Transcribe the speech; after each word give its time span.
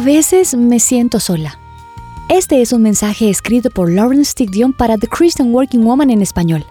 A 0.00 0.02
veces 0.02 0.56
me 0.56 0.80
siento 0.80 1.20
sola. 1.20 1.58
Este 2.30 2.62
es 2.62 2.72
un 2.72 2.80
mensaje 2.80 3.28
escrito 3.28 3.68
por 3.68 3.92
Lawrence 3.92 4.32
Dion 4.46 4.72
para 4.72 4.96
The 4.96 5.06
Christian 5.06 5.54
Working 5.54 5.84
Woman 5.84 6.08
en 6.08 6.22
español. 6.22 6.64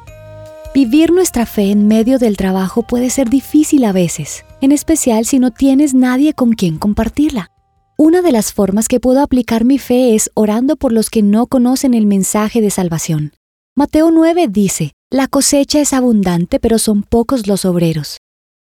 Vivir 0.73 1.12
nuestra 1.12 1.46
fe 1.46 1.70
en 1.70 1.88
medio 1.88 2.18
del 2.18 2.38
trabajo 2.38 2.81
puede 2.81 3.12
ser 3.12 3.29
difícil 3.29 3.86
a 3.86 3.92
veces, 3.92 4.46
en 4.62 4.71
especial 4.71 5.26
si 5.26 5.38
no 5.38 5.52
tienes 5.52 5.94
nadie 5.94 6.33
con 6.33 6.53
quien 6.53 6.79
compartirla. 6.79 7.51
Una 7.99 8.23
de 8.23 8.31
las 8.31 8.51
formas 8.51 8.87
que 8.87 8.99
puedo 8.99 9.21
aplicar 9.21 9.63
mi 9.63 9.77
fe 9.77 10.15
es 10.15 10.31
orando 10.33 10.75
por 10.75 10.91
los 10.91 11.11
que 11.11 11.21
no 11.21 11.46
conocen 11.46 11.93
el 11.93 12.07
mensaje 12.07 12.61
de 12.61 12.71
salvación. 12.71 13.33
Mateo 13.75 14.09
9 14.09 14.47
dice, 14.49 14.93
La 15.11 15.27
cosecha 15.27 15.79
es 15.79 15.93
abundante, 15.93 16.59
pero 16.59 16.80
son 16.80 17.03
pocos 17.03 17.45
los 17.45 17.63
obreros. 17.63 18.17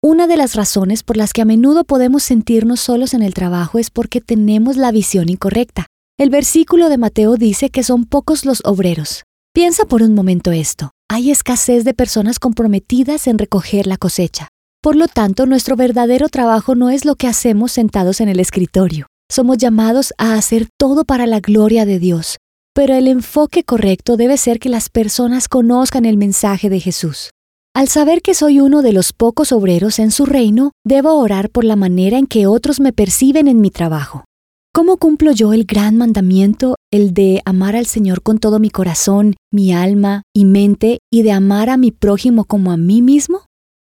Una 0.07 0.27
de 0.27 0.36
las 0.36 0.55
razones 0.55 1.02
por 1.02 1.16
las 1.16 1.32
que 1.32 1.41
a 1.41 1.46
menudo 1.46 1.84
podemos 1.84 2.23
sentirnos 2.23 2.80
solos 2.80 3.14
en 3.14 3.23
el 3.23 3.33
trabajo 3.33 3.78
es 3.78 3.88
porque 3.88 4.20
tenemos 4.20 4.77
la 4.77 4.92
visión 4.92 5.30
incorrecta. 5.30 5.87
El 6.19 6.28
versículo 6.28 6.91
de 6.91 6.98
Mateo 6.98 7.37
dice 7.37 7.70
que 7.70 7.83
son 7.83 8.05
pocos 8.05 8.45
los 8.45 8.61
obreros. 8.66 9.23
Piensa 9.55 9.87
por 9.87 10.02
un 10.02 10.14
momento 10.14 10.52
esto. 10.52 10.91
Hay 11.09 11.30
escasez 11.30 11.84
de 11.84 11.95
personas 11.95 12.38
comprometidas 12.38 13.27
en 13.28 13.38
recoger 13.38 13.87
la 13.87 13.97
cosecha. 13.97 14.48
Por 14.83 14.95
lo 14.95 15.09
tanto, 15.09 15.47
nuestro 15.47 15.75
verdadero 15.75 16.28
trabajo 16.28 16.75
no 16.75 16.91
es 16.91 17.06
lo 17.06 17.14
que 17.14 17.27
hacemos 17.27 17.73
sentados 17.73 18.20
en 18.20 18.28
el 18.28 18.41
escritorio. 18.41 19.06
Somos 19.33 19.56
llamados 19.56 20.12
a 20.19 20.34
hacer 20.34 20.69
todo 20.78 21.06
para 21.06 21.27
la 21.27 21.41
gloria 21.41 21.86
de 21.86 21.98
Dios. 21.98 22.36
Pero 22.75 22.92
el 22.95 23.09
enfoque 23.09 23.64
correcto 23.64 24.19
debe 24.19 24.36
ser 24.36 24.59
que 24.59 24.69
las 24.69 24.91
personas 24.91 25.48
conozcan 25.48 26.05
el 26.05 26.19
mensaje 26.19 26.69
de 26.69 26.80
Jesús. 26.80 27.30
Al 27.77 27.88
saber 27.88 28.23
que 28.23 28.34
soy 28.34 28.60
uno 28.60 28.83
de 28.83 28.92
los 28.92 29.12
pocos 29.12 29.51
obreros 29.51 29.98
en 29.98 30.12
su 30.12 30.27
reino, 30.27 30.70
debo 30.84 31.14
orar 31.14 31.51
por 31.51 31.64
la 31.64 31.74
manera 31.74 32.19
en 32.19 32.28
que 32.28 32.47
otros 32.47 32.78
me 32.78 32.92
perciben 32.92 33.48
en 33.48 33.60
mi 33.60 33.70
trabajo. 33.70 34.24
¿Cómo 34.73 34.97
cumplo 34.97 35.33
yo 35.33 35.53
el 35.53 35.64
gran 35.64 35.97
mandamiento, 35.97 36.77
el 36.92 37.14
de 37.14 37.42
amar 37.45 37.75
al 37.75 37.86
Señor 37.86 38.22
con 38.22 38.39
todo 38.39 38.61
mi 38.61 38.70
corazón, 38.70 39.34
mi 39.52 39.72
alma 39.72 40.22
y 40.33 40.45
mente 40.45 40.98
y 41.12 41.22
de 41.22 41.33
amar 41.33 41.69
a 41.69 41.77
mi 41.77 41.91
prójimo 41.91 42.45
como 42.45 42.70
a 42.70 42.77
mí 42.77 43.02
mismo? 43.02 43.41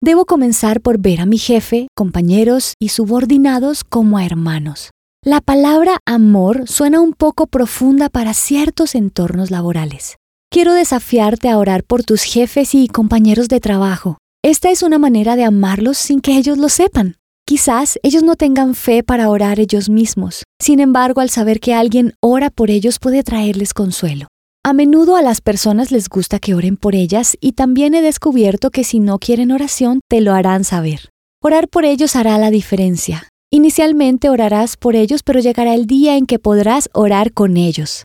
Debo 0.02 0.26
comenzar 0.26 0.80
por 0.80 0.98
ver 0.98 1.20
a 1.20 1.26
mi 1.26 1.38
jefe, 1.38 1.88
compañeros 1.94 2.76
y 2.80 2.88
subordinados 2.88 3.84
como 3.84 4.17
a 4.17 4.26
hermanos. 4.26 4.92
La 5.26 5.42
palabra 5.42 5.98
amor 6.06 6.70
suena 6.70 7.02
un 7.02 7.11
poco 7.11 7.48
profunda 7.48 8.08
para 8.08 8.34
ciertos 8.34 8.95
entornos 8.95 9.52
laborales. 9.52 10.16
Quiero 10.54 10.76
desafiarte 10.76 11.50
a 11.50 11.58
orar 11.58 11.84
por 11.84 12.04
tus 12.04 12.22
jefes 12.22 12.76
y 12.76 12.88
compañeros 12.88 13.48
de 13.48 13.59
trabajo. 13.59 14.20
Esta 14.44 14.70
es 14.70 14.84
una 14.84 15.00
manera 15.00 15.36
de 15.36 15.44
amarlos 15.44 15.98
sin 15.98 16.22
que 16.22 16.38
ellos 16.38 16.60
lo 16.60 16.70
sepan. 16.70 17.16
Quizás 17.44 17.98
ellos 18.04 18.22
no 18.22 18.36
tengan 18.36 18.76
fe 18.76 19.02
para 19.02 19.32
orar 19.32 19.60
ellos 19.60 19.90
mismos. 19.90 20.44
Sin 20.62 20.80
embargo, 20.80 21.22
al 21.22 21.32
saber 21.32 21.60
que 21.60 21.73
alguien 21.73 22.14
ora 22.22 22.52
por 22.52 22.70
ellos 22.70 23.00
puede 23.00 23.23
traerles 23.23 23.73
consuelo. 23.73 24.28
A 24.64 24.73
menudo 24.73 25.16
a 25.16 25.23
las 25.23 25.42
personas 25.42 25.92
les 25.92 26.08
gusta 26.08 26.38
que 26.38 26.54
oren 26.54 26.78
por 26.78 26.94
ellas 26.94 27.36
y 27.42 27.54
también 27.54 27.95
he 27.95 28.04
descubierto 28.04 28.70
que 28.70 28.84
si 28.84 29.00
no 29.00 29.17
quieren 29.17 29.52
oración, 29.52 30.02
te 30.08 30.22
lo 30.22 30.34
harán 30.34 30.66
saber. 30.66 31.10
Orar 31.42 31.67
por 31.67 31.84
ellos 31.84 32.16
hará 32.16 32.38
la 32.38 32.52
diferencia. 32.52 33.28
Inicialmente 33.50 34.30
orarás 34.30 34.78
por 34.78 34.95
ellos, 34.95 35.23
pero 35.23 35.40
llegará 35.40 35.73
el 35.73 35.88
día 35.88 36.16
en 36.16 36.28
que 36.28 36.38
podrás 36.38 36.92
orar 36.94 37.34
con 37.34 37.58
ellos. 37.58 38.04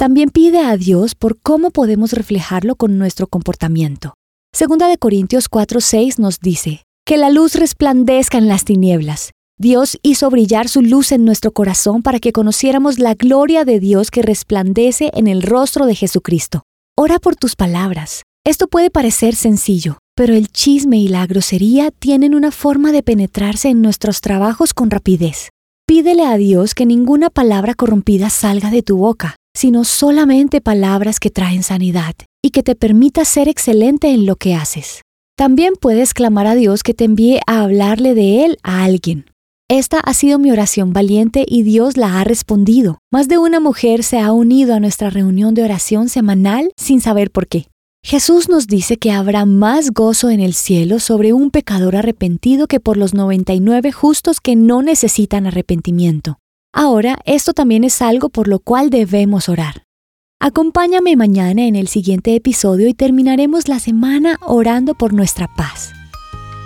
También 0.00 0.30
pide 0.30 0.60
a 0.60 0.78
Dios 0.78 1.14
por 1.14 1.38
cómo 1.42 1.70
podemos 1.70 2.14
reflejarlo 2.14 2.74
con 2.74 2.96
nuestro 2.96 3.26
comportamiento. 3.26 4.14
Segunda 4.50 4.88
de 4.88 4.96
Corintios 4.96 5.50
4:6 5.50 6.18
nos 6.18 6.40
dice, 6.40 6.84
que 7.04 7.18
la 7.18 7.28
luz 7.28 7.54
resplandezca 7.54 8.38
en 8.38 8.48
las 8.48 8.64
tinieblas. 8.64 9.32
Dios 9.58 9.98
hizo 10.00 10.30
brillar 10.30 10.70
su 10.70 10.80
luz 10.80 11.12
en 11.12 11.26
nuestro 11.26 11.52
corazón 11.52 12.00
para 12.00 12.18
que 12.18 12.32
conociéramos 12.32 12.98
la 12.98 13.12
gloria 13.12 13.66
de 13.66 13.78
Dios 13.78 14.10
que 14.10 14.22
resplandece 14.22 15.10
en 15.12 15.26
el 15.26 15.42
rostro 15.42 15.84
de 15.84 15.94
Jesucristo. 15.94 16.62
Ora 16.96 17.18
por 17.18 17.36
tus 17.36 17.54
palabras. 17.54 18.22
Esto 18.46 18.68
puede 18.68 18.88
parecer 18.88 19.34
sencillo, 19.34 19.98
pero 20.16 20.34
el 20.34 20.48
chisme 20.48 20.96
y 20.96 21.08
la 21.08 21.26
grosería 21.26 21.90
tienen 21.90 22.34
una 22.34 22.52
forma 22.52 22.90
de 22.90 23.02
penetrarse 23.02 23.68
en 23.68 23.82
nuestros 23.82 24.22
trabajos 24.22 24.72
con 24.72 24.88
rapidez. 24.88 25.50
Pídele 25.86 26.24
a 26.24 26.38
Dios 26.38 26.74
que 26.74 26.86
ninguna 26.86 27.28
palabra 27.28 27.74
corrompida 27.74 28.30
salga 28.30 28.70
de 28.70 28.82
tu 28.82 28.96
boca 28.96 29.36
sino 29.54 29.84
solamente 29.84 30.60
palabras 30.60 31.20
que 31.20 31.30
traen 31.30 31.62
sanidad 31.62 32.14
y 32.42 32.50
que 32.50 32.62
te 32.62 32.74
permita 32.74 33.24
ser 33.24 33.48
excelente 33.48 34.10
en 34.10 34.26
lo 34.26 34.36
que 34.36 34.54
haces. 34.54 35.02
También 35.36 35.74
puedes 35.80 36.14
clamar 36.14 36.46
a 36.46 36.54
Dios 36.54 36.82
que 36.82 36.94
te 36.94 37.04
envíe 37.04 37.40
a 37.46 37.62
hablarle 37.62 38.14
de 38.14 38.44
Él 38.44 38.58
a 38.62 38.84
alguien. 38.84 39.26
Esta 39.70 40.00
ha 40.00 40.14
sido 40.14 40.40
mi 40.40 40.50
oración 40.50 40.92
valiente 40.92 41.44
y 41.46 41.62
Dios 41.62 41.96
la 41.96 42.20
ha 42.20 42.24
respondido. 42.24 42.98
Más 43.12 43.28
de 43.28 43.38
una 43.38 43.60
mujer 43.60 44.02
se 44.02 44.18
ha 44.18 44.32
unido 44.32 44.74
a 44.74 44.80
nuestra 44.80 45.10
reunión 45.10 45.54
de 45.54 45.62
oración 45.62 46.08
semanal 46.08 46.72
sin 46.76 47.00
saber 47.00 47.30
por 47.30 47.46
qué. 47.46 47.68
Jesús 48.02 48.48
nos 48.48 48.66
dice 48.66 48.96
que 48.96 49.12
habrá 49.12 49.44
más 49.44 49.92
gozo 49.92 50.30
en 50.30 50.40
el 50.40 50.54
cielo 50.54 50.98
sobre 50.98 51.32
un 51.32 51.52
pecador 51.52 51.94
arrepentido 51.94 52.66
que 52.66 52.80
por 52.80 52.96
los 52.96 53.14
99 53.14 53.92
justos 53.92 54.40
que 54.40 54.56
no 54.56 54.82
necesitan 54.82 55.46
arrepentimiento. 55.46 56.39
Ahora, 56.72 57.18
esto 57.24 57.52
también 57.52 57.84
es 57.84 58.00
algo 58.00 58.28
por 58.28 58.46
lo 58.46 58.60
cual 58.60 58.90
debemos 58.90 59.48
orar. 59.48 59.84
Acompáñame 60.38 61.16
mañana 61.16 61.62
en 61.66 61.76
el 61.76 61.88
siguiente 61.88 62.34
episodio 62.34 62.88
y 62.88 62.94
terminaremos 62.94 63.68
la 63.68 63.78
semana 63.78 64.38
orando 64.40 64.94
por 64.94 65.12
nuestra 65.12 65.48
paz. 65.54 65.92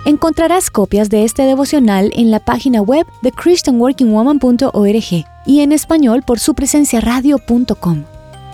Encontrarás 0.05 0.69
copias 0.69 1.09
de 1.09 1.23
este 1.23 1.43
devocional 1.43 2.11
en 2.15 2.29
la 2.29 2.39
página 2.39 2.81
web 2.81 3.05
de 3.23 3.31
christianworkingwoman.org 3.31 5.25
y 5.47 5.59
en 5.61 5.71
español 5.71 6.21
por 6.21 6.39
su 6.39 6.53
presencia 6.53 7.01
radio.com. 7.01 8.03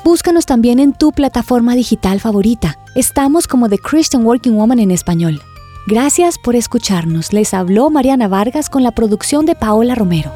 Búscanos 0.06 0.46
también 0.46 0.80
en 0.80 0.94
tu 0.94 1.12
plataforma 1.12 1.76
digital 1.76 2.20
favorita. 2.20 2.80
Estamos 2.96 3.48
como 3.48 3.70
The 3.70 3.78
Christian 3.78 4.26
Working 4.26 4.56
Woman 4.56 4.80
en 4.80 4.92
español. 4.92 5.42
Gracias 5.86 6.38
por 6.40 6.56
escucharnos. 6.56 7.34
Les 7.34 7.54
habló 7.54 7.90
Mariana 7.90 8.28
Vargas 8.28 8.70
con 8.70 8.82
la 8.82 8.92
producción 8.92 9.46
de 9.46 9.56
Paola 9.56 9.94
Romero. 9.94 10.32